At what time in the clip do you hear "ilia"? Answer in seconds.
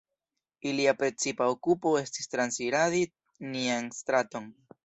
0.69-0.93